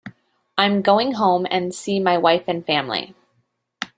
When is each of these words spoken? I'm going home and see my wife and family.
I'm 0.57 0.81
going 0.81 1.11
home 1.11 1.45
and 1.51 1.75
see 1.75 1.99
my 1.99 2.17
wife 2.17 2.45
and 2.47 2.65
family. 2.65 3.13